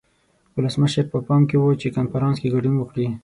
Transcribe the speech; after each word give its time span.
ولسمشر 0.55 1.05
په 1.13 1.17
پام 1.27 1.41
کې 1.49 1.57
و 1.59 1.77
چې 1.81 1.87
کنفرانس 1.97 2.37
کې 2.41 2.53
ګډون 2.55 2.75
وکړي. 2.77 3.07